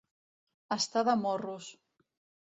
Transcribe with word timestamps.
Estar 0.75 1.03
de 1.09 1.15
morros. 1.25 1.67